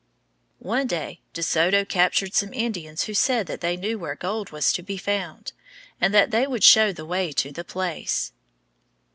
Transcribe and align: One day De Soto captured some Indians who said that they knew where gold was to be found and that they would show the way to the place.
One 0.57 0.87
day 0.87 1.19
De 1.33 1.43
Soto 1.43 1.85
captured 1.85 2.33
some 2.33 2.55
Indians 2.55 3.03
who 3.03 3.13
said 3.13 3.45
that 3.45 3.61
they 3.61 3.77
knew 3.77 3.99
where 3.99 4.15
gold 4.15 4.49
was 4.49 4.73
to 4.73 4.81
be 4.81 4.97
found 4.97 5.53
and 6.01 6.11
that 6.11 6.31
they 6.31 6.47
would 6.47 6.63
show 6.63 6.91
the 6.91 7.05
way 7.05 7.31
to 7.33 7.51
the 7.51 7.63
place. 7.63 8.31